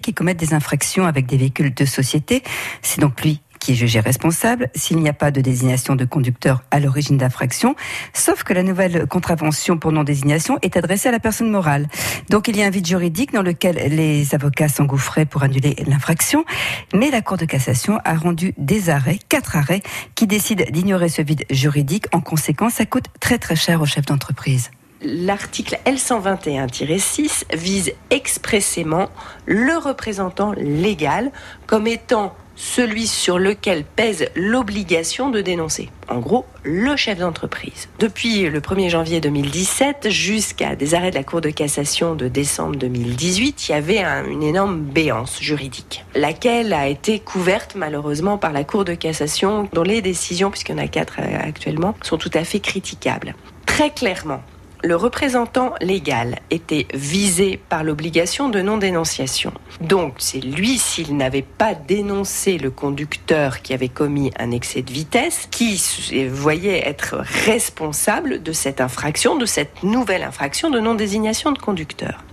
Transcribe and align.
qui 0.00 0.14
commettent 0.14 0.38
des 0.38 0.54
infractions 0.54 1.06
avec 1.06 1.26
des 1.26 1.36
véhicules 1.36 1.74
de 1.74 1.84
société. 1.84 2.42
C'est 2.82 3.00
donc 3.00 3.22
lui 3.22 3.40
qui 3.58 3.72
est 3.72 3.76
jugé 3.76 4.00
responsable 4.00 4.70
s'il 4.74 4.98
n'y 4.98 5.08
a 5.08 5.12
pas 5.12 5.30
de 5.30 5.40
désignation 5.40 5.94
de 5.94 6.04
conducteur 6.04 6.64
à 6.72 6.80
l'origine 6.80 7.16
d'infraction, 7.16 7.76
sauf 8.12 8.42
que 8.42 8.52
la 8.52 8.64
nouvelle 8.64 9.06
contravention 9.06 9.78
pour 9.78 9.92
non-désignation 9.92 10.58
est 10.62 10.76
adressée 10.76 11.10
à 11.10 11.12
la 11.12 11.20
personne 11.20 11.48
morale. 11.48 11.86
Donc 12.28 12.48
il 12.48 12.56
y 12.56 12.62
a 12.62 12.66
un 12.66 12.70
vide 12.70 12.86
juridique 12.86 13.32
dans 13.32 13.42
lequel 13.42 13.76
les 13.94 14.34
avocats 14.34 14.68
s'engouffraient 14.68 15.26
pour 15.26 15.44
annuler 15.44 15.76
l'infraction, 15.86 16.44
mais 16.92 17.10
la 17.10 17.22
Cour 17.22 17.36
de 17.36 17.44
cassation 17.44 18.00
a 18.04 18.16
rendu 18.16 18.52
des 18.58 18.90
arrêts, 18.90 19.20
quatre 19.28 19.56
arrêts, 19.56 19.82
qui 20.16 20.26
décident 20.26 20.64
d'ignorer 20.68 21.08
ce 21.08 21.22
vide 21.22 21.44
juridique. 21.48 22.06
En 22.12 22.20
conséquence, 22.20 22.74
ça 22.74 22.86
coûte 22.86 23.06
très 23.20 23.38
très 23.38 23.54
cher 23.54 23.80
aux 23.80 23.86
chefs 23.86 24.06
d'entreprise 24.06 24.72
l'article 25.04 25.78
L121-6 25.86 27.44
vise 27.54 27.92
expressément 28.10 29.08
le 29.46 29.76
représentant 29.76 30.52
légal 30.56 31.30
comme 31.66 31.86
étant 31.86 32.34
celui 32.54 33.06
sur 33.06 33.38
lequel 33.38 33.84
pèse 33.84 34.26
l'obligation 34.36 35.30
de 35.30 35.40
dénoncer. 35.40 35.90
En 36.08 36.20
gros, 36.20 36.44
le 36.62 36.96
chef 36.96 37.18
d'entreprise. 37.18 37.88
Depuis 37.98 38.48
le 38.48 38.60
1er 38.60 38.90
janvier 38.90 39.20
2017 39.20 40.10
jusqu'à 40.10 40.76
des 40.76 40.94
arrêts 40.94 41.10
de 41.10 41.16
la 41.16 41.24
Cour 41.24 41.40
de 41.40 41.50
cassation 41.50 42.14
de 42.14 42.28
décembre 42.28 42.76
2018, 42.76 43.68
il 43.68 43.72
y 43.72 43.74
avait 43.74 44.04
une 44.28 44.42
énorme 44.42 44.80
béance 44.80 45.40
juridique, 45.40 46.04
laquelle 46.14 46.72
a 46.72 46.88
été 46.88 47.18
couverte 47.18 47.74
malheureusement 47.74 48.38
par 48.38 48.52
la 48.52 48.64
Cour 48.64 48.84
de 48.84 48.94
cassation, 48.94 49.68
dont 49.72 49.82
les 49.82 50.02
décisions, 50.02 50.50
puisqu'il 50.50 50.72
y 50.72 50.74
en 50.74 50.84
a 50.84 50.88
quatre 50.88 51.16
euh, 51.20 51.38
actuellement, 51.40 51.94
sont 52.02 52.18
tout 52.18 52.30
à 52.34 52.44
fait 52.44 52.60
critiquables. 52.60 53.34
Très 53.66 53.90
clairement, 53.90 54.42
le 54.82 54.96
représentant 54.96 55.74
légal 55.80 56.40
était 56.50 56.86
visé 56.92 57.60
par 57.68 57.84
l'obligation 57.84 58.48
de 58.48 58.60
non-dénonciation. 58.60 59.52
Donc 59.80 60.14
c'est 60.18 60.40
lui, 60.40 60.78
s'il 60.78 61.16
n'avait 61.16 61.42
pas 61.42 61.74
dénoncé 61.74 62.58
le 62.58 62.70
conducteur 62.70 63.62
qui 63.62 63.74
avait 63.74 63.88
commis 63.88 64.32
un 64.38 64.50
excès 64.50 64.82
de 64.82 64.92
vitesse, 64.92 65.48
qui 65.50 65.80
voyait 66.28 66.86
être 66.86 67.16
responsable 67.46 68.42
de 68.42 68.52
cette 68.52 68.80
infraction, 68.80 69.36
de 69.36 69.46
cette 69.46 69.82
nouvelle 69.82 70.24
infraction 70.24 70.70
de 70.70 70.80
non-désignation 70.80 71.52
de 71.52 71.58
conducteur. 71.58 72.24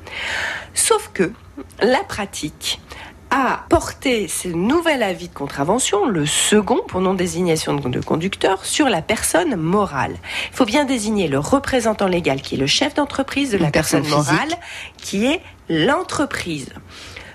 Sauf 0.73 1.11
que 1.13 1.31
la 1.81 2.03
pratique 2.03 2.79
a 3.31 3.65
porté 3.69 4.27
ce 4.27 4.47
nouvel 4.47 5.03
avis 5.03 5.27
de 5.27 5.33
contravention, 5.33 6.05
le 6.07 6.25
second 6.25 6.79
pour 6.87 7.01
non-désignation 7.01 7.75
de 7.75 7.99
conducteur, 7.99 8.65
sur 8.65 8.89
la 8.89 9.01
personne 9.01 9.55
morale. 9.55 10.15
Il 10.51 10.55
faut 10.55 10.65
bien 10.65 10.85
désigner 10.85 11.27
le 11.27 11.39
représentant 11.39 12.07
légal 12.07 12.41
qui 12.41 12.55
est 12.55 12.57
le 12.57 12.67
chef 12.67 12.95
d'entreprise 12.95 13.51
de 13.51 13.57
la 13.57 13.71
personne 13.71 14.07
morale, 14.07 14.49
qui 14.97 15.25
est 15.25 15.41
l'entreprise. 15.69 16.69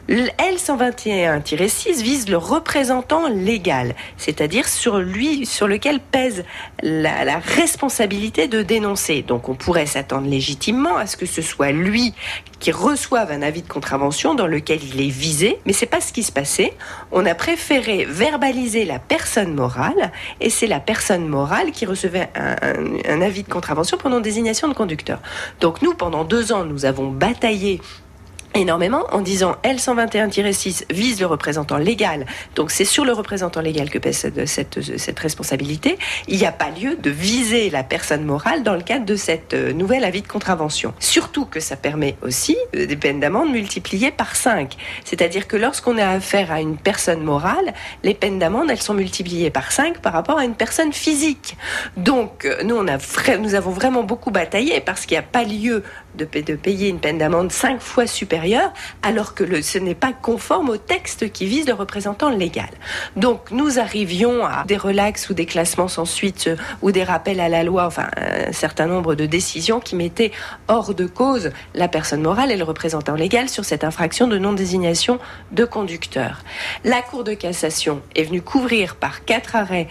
L121-6 0.08 2.02
vise 2.02 2.28
le 2.28 2.36
représentant 2.36 3.28
légal, 3.28 3.94
c'est-à-dire 4.16 4.69
sur 4.69 4.98
lui, 4.98 5.47
sur 5.47 5.66
lequel 5.66 5.98
pèse 5.98 6.44
la, 6.83 7.38
responsabilité 7.38 8.47
de 8.48 8.62
dénoncer. 8.62 9.22
Donc 9.22 9.48
on 9.48 9.55
pourrait 9.55 9.86
s'attendre 9.86 10.28
légitimement 10.28 10.97
à 10.97 11.06
ce 11.06 11.16
que 11.16 11.27
ce 11.27 11.42
soit 11.42 11.72
lui 11.72 12.14
qui 12.60 12.70
reçoive 12.70 13.30
un 13.30 13.42
avis 13.42 13.62
de 13.62 13.69
contravention 13.69 14.34
dans 14.34 14.47
lequel 14.47 14.80
il 14.82 15.00
est 15.00 15.10
visé, 15.10 15.58
mais 15.66 15.72
c'est 15.72 15.86
pas 15.86 16.00
ce 16.00 16.12
qui 16.12 16.22
se 16.22 16.32
passait. 16.32 16.75
On 17.12 17.27
a 17.27 17.34
préféré 17.34 18.06
verbaliser 18.08 18.84
la 18.84 18.98
personne 18.98 19.55
morale, 19.55 20.12
et 20.41 20.50
c'est 20.50 20.66
la 20.66 20.80
personne 20.80 21.27
morale 21.27 21.72
qui 21.72 21.86
recevait 21.86 22.28
un, 22.34 22.56
un 23.08 23.20
avis 23.20 23.42
de 23.42 23.48
contravention 23.48 23.98
pendant 23.98 24.20
désignation 24.20 24.69
de 24.69 24.75
conducteur. 24.75 25.20
Donc 25.60 25.82
nous, 25.82 25.94
pendant 25.94 26.25
deux 26.25 26.52
ans, 26.52 26.64
nous 26.64 26.84
avons 26.84 27.08
bataillé 27.10 27.80
énormément 28.55 29.05
en 29.10 29.20
disant 29.20 29.56
L121-6 29.64 30.84
vise 30.91 31.20
le 31.20 31.27
représentant 31.27 31.77
légal. 31.77 32.27
Donc 32.55 32.70
c'est 32.70 32.84
sur 32.84 33.05
le 33.05 33.12
représentant 33.12 33.60
légal 33.60 33.91
que 33.91 33.98
pèse 33.98 34.30
cette, 34.47 34.80
cette, 34.98 35.19
responsabilité. 35.19 35.98
Il 36.28 36.38
n'y 36.38 36.47
a 36.47 36.52
pas 36.52 36.70
lieu 36.70 36.97
de 36.97 37.10
viser 37.10 37.70
la 37.70 37.82
personne 37.82 38.25
morale 38.25 38.62
dans 38.62 38.75
le 38.75 38.82
cadre 38.82 39.04
de 39.04 39.16
cette 39.16 39.54
euh, 39.54 39.72
nouvelle 39.72 40.04
avis 40.04 40.22
de 40.22 40.28
contravention. 40.28 40.94
Surtout 41.00 41.47
que 41.47 41.60
ça 41.60 41.76
permet 41.76 42.16
aussi 42.22 42.56
euh, 42.76 42.87
des 42.87 42.97
peines 42.97 43.20
d'amende 43.20 43.50
multipliées 43.50 44.10
par 44.10 44.37
5. 44.37 44.76
C'est-à-dire 45.04 45.48
que 45.48 45.56
lorsqu'on 45.56 45.98
a 45.98 46.09
affaire 46.09 46.53
à 46.53 46.60
une 46.60 46.76
personne 46.76 47.22
morale, 47.22 47.75
les 48.03 48.15
peines 48.15 48.38
d'amende, 48.38 48.71
elles 48.71 48.82
sont 48.82 48.94
multipliées 48.94 49.50
par 49.50 49.72
5 49.72 49.98
par 49.98 50.12
rapport 50.12 50.38
à 50.38 50.44
une 50.44 50.54
personne 50.54 50.92
physique. 50.92 51.56
Donc 51.97 52.44
euh, 52.44 52.62
nous, 52.62 52.76
on 52.76 52.86
a, 52.86 52.98
nous 53.38 53.54
avons 53.54 53.71
vraiment 53.71 54.04
beaucoup 54.04 54.31
bataillé 54.31 54.81
parce 54.81 55.06
qu'il 55.06 55.16
n'y 55.16 55.21
a 55.21 55.22
pas 55.22 55.44
lieu 55.44 55.82
de, 56.15 56.25
de 56.25 56.54
payer 56.54 56.88
une 56.88 57.00
peine 57.00 57.19
d'amende 57.19 57.50
5 57.50 57.81
fois 57.81 58.06
supérieure 58.06 58.44
alors 59.03 59.34
que 59.34 59.62
ce 59.62 59.78
n'est 59.78 59.94
pas 59.94 60.12
conforme 60.12 60.69
au 60.71 60.77
texte 60.77 61.32
qui 61.32 61.47
vise 61.47 61.66
le 61.66 61.75
représentant 61.75 62.31
légal. 62.31 62.69
Donc 63.16 63.50
nous 63.50 63.78
arrivions 63.78 64.44
à 64.44 64.65
des 64.65 64.77
relax 64.77 65.31
ou 65.31 65.34
des 65.34 65.47
classements 65.47 65.88
sans 65.88 66.05
suite 66.05 66.49
euh, 66.49 66.56
ou 66.83 66.93
des 66.93 67.04
rappels 67.04 67.41
à 67.41 67.49
la 67.49 67.62
loi, 67.62 67.87
enfin 67.87 68.09
un 68.16 68.53
certain 68.53 68.87
nombre 68.87 69.15
de 69.15 69.27
décisions 69.27 69.81
qui 69.81 69.97
mettaient 69.97 70.33
hors 70.69 70.94
de 70.94 71.06
cause 71.06 71.50
la 71.75 71.88
personne 71.88 72.22
morale 72.22 72.50
et 72.50 72.56
le 72.56 72.65
représentant 72.65 73.15
légal 73.15 73.49
sur 73.49 73.65
cette 73.65 73.84
infraction 73.84 74.27
de 74.27 74.38
non-désignation 74.38 75.19
de 75.53 75.65
conducteur. 75.65 76.43
La 76.84 77.03
Cour 77.03 77.25
de 77.25 77.34
cassation 77.34 78.03
est 78.15 78.25
venue 78.25 78.43
couvrir 78.43 78.97
par 78.97 79.25
quatre 79.25 79.56
arrêts 79.56 79.88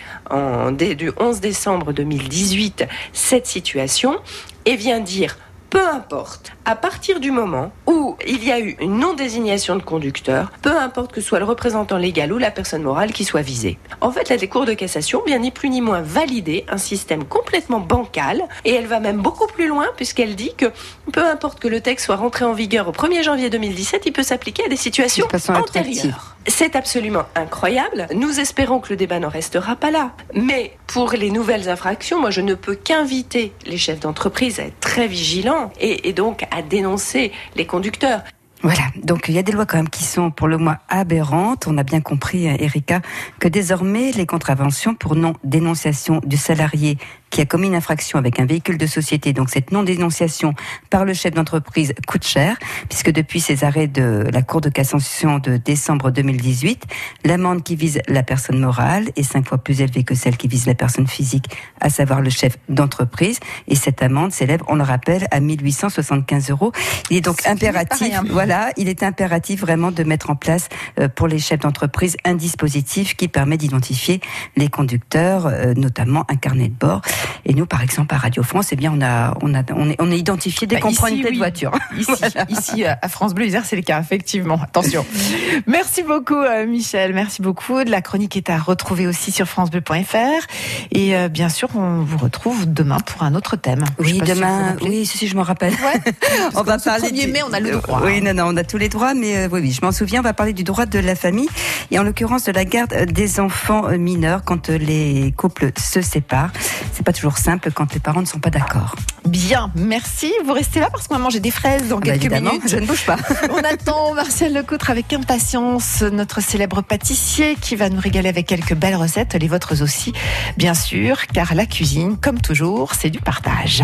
du 0.80 1.12
11 1.19 1.40
décembre 1.40 1.94
2018 1.94 2.86
cette 3.13 3.47
situation 3.47 4.19
et 4.66 4.75
vient 4.75 5.00
dire 5.00 5.38
peu 5.73 5.89
importe, 5.89 6.51
à 6.66 6.75
partir 6.75 7.19
du 7.19 7.31
moment 7.31 7.72
où 7.88 8.16
il 8.28 8.44
y 8.44 8.51
a 8.51 8.59
eu 8.59 8.78
une 8.79 9.00
non-désignation 9.00 9.75
de 9.75 9.81
conducteur, 9.81 10.51
peu 10.61 10.78
importe 10.78 11.11
que 11.11 11.19
ce 11.19 11.28
soit 11.28 11.39
le 11.39 11.45
représentant 11.45 11.97
légal 11.97 12.31
ou 12.31 12.38
la 12.38 12.51
personne 12.51 12.84
morale 12.84 13.11
qui 13.11 13.25
soit 13.25 13.41
visée. 13.41 13.79
En 14.00 14.12
fait, 14.12 14.29
la 14.29 14.38
Cour 14.45 14.66
de 14.66 14.75
cassation 14.75 15.23
vient 15.25 15.39
ni 15.39 15.50
plus 15.50 15.72
ni 15.72 15.81
moins 15.81 16.01
valider 16.01 16.63
un 16.69 16.78
système 16.78 17.23
complètement 17.23 17.79
bancal 17.79 18.44
et 18.66 18.75
elle 18.75 18.85
va 18.85 19.00
même 19.00 19.17
beaucoup 19.17 19.47
plus 19.47 19.67
loin 19.67 19.88
puisqu'elle 19.95 20.35
dit 20.35 20.53
que 20.56 20.67
peu 21.12 21.25
importe 21.25 21.59
que 21.59 21.67
le 21.67 21.81
texte 21.81 22.06
soit 22.06 22.17
rentré 22.17 22.45
en 22.45 22.53
vigueur 22.53 22.88
au 22.88 22.91
1er 22.91 23.23
janvier 23.23 23.50
2017, 23.50 24.03
il 24.06 24.13
peut 24.13 24.22
s'appliquer 24.22 24.66
à 24.66 24.69
des 24.69 24.75
situations 24.75 25.25
antérieures. 25.50 26.35
C'est 26.48 26.76
absolument 26.76 27.24
incroyable. 27.36 28.08
Nous 28.14 28.40
espérons 28.40 28.80
que 28.80 28.90
le 28.90 28.96
débat 28.98 29.20
n'en 29.20 29.30
restera 29.30 29.76
pas 29.76 29.92
là. 29.92 30.12
Mais 30.34 30.76
pour 30.88 31.12
les 31.14 31.31
nouvelles 31.31 31.70
infractions, 31.70 32.20
moi 32.20 32.31
je 32.31 32.42
ne 32.42 32.54
peux 32.54 32.76
qu'inviter 32.76 33.54
les 33.66 33.78
chefs 33.78 34.02
d'entreprise 34.02 34.59
à 34.59 34.64
être 34.64 34.80
très 34.80 35.08
vigilants 35.08 35.72
et, 35.80 36.09
et 36.09 36.14
donc 36.14 36.46
à 36.52 36.62
dénoncer 36.62 37.31
les 37.56 37.66
conducteurs. 37.66 38.22
Voilà, 38.63 38.84
donc 39.03 39.28
il 39.28 39.35
y 39.35 39.38
a 39.38 39.44
des 39.44 39.51
lois 39.51 39.66
quand 39.66 39.75
même 39.75 39.90
qui 39.90 40.06
sont 40.06 40.31
pour 40.31 40.47
le 40.47 40.57
moins 40.57 40.78
aberrantes. 40.88 41.68
On 41.68 41.78
a 41.78 41.84
bien 41.84 42.00
compris, 42.00 42.46
Erika, 42.46 43.01
que 43.40 43.50
désormais 43.50 44.12
les 44.13 44.25
contraventions 44.25 44.96
pour 44.96 45.18
non-dénonciation 45.18 46.22
du 46.25 46.38
salarié 46.38 46.97
qui 47.34 47.41
a 47.41 47.46
commis 47.46 47.66
une 47.66 47.75
infraction 47.75 48.19
avec 48.19 48.40
un 48.40 48.46
véhicule 48.46 48.78
de 48.78 48.85
société, 48.85 49.34
donc 49.34 49.50
cette 49.50 49.72
non-dénonciation 49.72 50.53
par 50.91 51.03
le 51.03 51.16
chef 51.16 51.34
d'entreprise 51.34 51.96
coûte 52.07 52.24
cher, 52.24 52.57
puisque 52.90 53.12
depuis 53.12 53.41
ces 53.41 53.63
arrêts 53.63 53.88
de 53.88 54.28
la 54.31 54.44
Cour 54.44 54.62
de 54.62 54.69
cassation 54.69 55.40
de 55.40 55.57
décembre 55.57 56.12
2018, 56.12 56.85
l'amende 57.25 57.63
qui 57.63 57.75
vise 57.75 58.01
la 58.07 58.22
personne 58.22 58.59
morale 58.59 59.09
est 59.16 59.24
cinq 59.24 59.47
fois 59.47 59.57
plus 59.57 59.81
élevée 59.81 60.03
que 60.03 60.13
celle 60.13 60.38
qui 60.38 60.47
vise 60.47 60.68
la 60.68 60.75
personne 60.75 61.07
physique, 61.07 61.45
à 61.81 61.90
savoir 61.90 62.22
le 62.22 62.30
chef 62.30 62.57
d'entreprise. 62.69 63.40
Et 63.68 63.74
cette 63.74 64.03
amende 64.03 64.31
s'élève, 64.31 64.62
on 64.68 64.75
le 64.75 64.84
rappelle, 64.84 65.28
à 65.31 65.40
1875 65.40 66.51
euros. 66.51 66.72
Il 67.09 67.18
est 67.18 67.22
donc 67.22 67.47
impératif, 67.47 68.13
voilà, 68.30 68.53
il 68.78 68.90
est 68.90 69.03
impératif 69.03 69.62
vraiment 69.62 69.91
de 69.91 70.03
mettre 70.03 70.30
en 70.30 70.36
place 70.36 70.69
euh, 71.00 71.08
pour 71.08 71.28
les 71.28 71.40
chefs 71.40 71.59
d'entreprise 71.59 72.18
un 72.25 72.36
dispositif 72.36 73.16
qui 73.16 73.28
permet 73.28 73.58
d'identifier 73.58 74.22
les 74.56 74.68
conducteurs, 74.68 75.47
euh, 75.47 75.74
notamment 75.75 76.25
un 76.30 76.36
carnet 76.36 76.68
de 76.68 76.74
bord. 76.74 77.02
Et 77.46 77.53
nous, 77.53 77.66
par 77.66 77.81
exemple, 77.81 78.13
à 78.13 78.18
Radio 78.18 78.44
France, 78.44 78.69
eh 78.72 78.75
bien, 78.75 78.92
on 78.96 79.02
a, 79.02 79.38
on 79.42 79.53
a, 79.53 79.63
on 79.75 79.90
est, 79.90 79.96
on 80.00 80.12
est 80.12 80.18
identifié 80.18 80.68
dès 80.68 80.75
bah, 80.75 80.81
qu'on 80.81 80.94
prend 80.94 81.08
une 81.08 81.22
telle 81.22 81.38
voiture. 81.38 81.72
Ici, 81.97 82.12
ici, 82.50 82.86
à 82.86 83.08
France 83.08 83.34
Bleu 83.34 83.46
Isère, 83.46 83.66
c'est 83.66 83.75
le 83.75 83.81
cas, 83.81 84.00
effectivement. 84.00 84.59
Attention. 84.62 85.06
Merci 85.68 86.03
beaucoup, 86.03 86.36
euh, 86.36 86.66
Michel. 86.66 87.13
Merci 87.13 87.42
beaucoup. 87.42 87.80
La 87.80 88.01
chronique 88.01 88.36
est 88.38 88.50
à 88.50 88.57
retrouver 88.57 89.07
aussi 89.07 89.31
sur 89.31 89.48
francebleu.fr. 89.48 90.48
Et 90.92 91.16
euh, 91.16 91.30
bien 91.30 91.50
sûr, 91.50 91.69
on 91.75 92.01
vous 92.01 92.18
retrouve 92.18 92.72
demain 92.72 93.00
pour 93.00 93.24
un 93.24 93.36
autre 93.36 93.56
thème. 93.56 93.83
Oui, 94.00 94.19
demain. 94.19 94.75
oui, 94.81 95.06
si, 95.06 95.27
je 95.27 95.36
me 95.36 95.42
rappelle. 95.42 95.74
on 96.56 96.63
va 96.63 96.77
parler. 96.77 97.10
1er 97.10 97.31
mai, 97.31 97.42
on 97.48 97.54
a 97.54 97.60
le 97.60 97.72
droit. 97.72 98.01
Oui, 98.04 98.22
non, 98.22 98.33
non, 98.33 98.43
on 98.45 98.57
a 98.57 98.63
tous 98.63 98.78
les 98.78 98.90
droits, 98.90 99.13
mais 99.13 99.38
euh, 99.38 99.50
oui, 99.51 99.62
oui, 99.62 99.72
je 99.72 99.86
m'en 99.86 99.92
souviens. 99.92 100.19
On 100.19 100.24
va 100.24 100.34
parler 100.34 100.54
du 100.54 100.63
droit 100.63 100.86
de 100.86 101.00
la 101.00 101.16
famille 101.16 101.50
et 101.92 102.00
en 102.00 102.04
l'occurrence 102.04 102.44
de 102.44 102.51
la 102.51 102.66
garde 102.66 102.94
des 103.06 103.40
enfants 103.40 103.90
mineurs 103.98 104.44
quand 104.44 104.69
les 104.69 105.34
couples 105.36 105.72
se 105.78 106.01
séparent. 106.01 106.51
C'est 106.94 107.04
pas 107.04 107.13
toujours 107.13 107.38
simple 107.38 107.72
quand 107.72 107.94
les 107.94 108.00
parents 108.00 108.22
ne 108.22 108.25
sont 108.25 108.40
pas 108.40 108.50
d'accord. 108.50 108.95
Bien, 109.25 109.72
merci. 109.75 110.34
Vous 110.45 110.54
restez 110.54 110.80
là 110.80 110.90
parce 110.92 111.07
qu'on 111.07 111.16
va 111.16 111.22
manger 111.22 111.40
des 111.40 111.51
fraises 111.51 111.88
dans 111.88 111.98
ah 111.98 112.01
bah 112.06 112.18
quelques 112.18 112.34
minutes. 112.34 112.63
Je 112.68 112.78
ne 112.78 112.86
bouge 112.86 113.06
pas. 113.06 113.18
On 113.50 113.57
attend 113.57 114.13
Martial 114.13 114.54
Lecoutre 114.54 114.89
avec 114.89 115.12
impatience, 115.13 116.01
notre 116.01 116.42
célèbre 116.42 116.81
pâtissier 116.81 117.56
qui 117.60 117.75
va 117.75 117.89
nous 117.89 118.00
régaler 118.00 118.30
avec 118.30 118.48
quelques 118.48 118.75
belles 118.75 118.96
recettes, 118.96 119.36
les 119.36 119.48
vôtres 119.48 119.81
aussi, 119.81 120.13
bien 120.57 120.74
sûr, 120.74 121.28
car 121.28 121.56
la 121.56 121.66
cuisine, 121.66 122.18
comme 122.18 122.42
toujours, 122.42 122.94
c'est 122.96 123.10
du 123.10 123.19
partage. 123.19 123.84